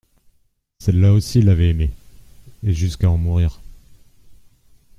[0.79, 1.91] Celle-là aussi l'avait aimé,
[2.63, 3.61] et jusqu'à en mourir.